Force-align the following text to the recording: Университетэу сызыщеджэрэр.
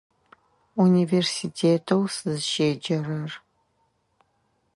Университетэу 0.83 2.03
сызыщеджэрэр. 2.15 3.31